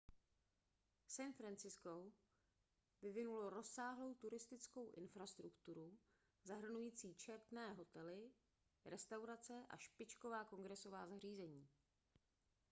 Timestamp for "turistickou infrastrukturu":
4.13-5.97